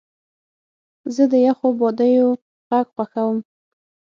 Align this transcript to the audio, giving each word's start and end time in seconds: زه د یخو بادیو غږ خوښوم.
زه 1.13 1.23
د 1.31 1.33
یخو 1.47 1.67
بادیو 1.79 2.27
غږ 2.69 2.87
خوښوم. 2.95 3.37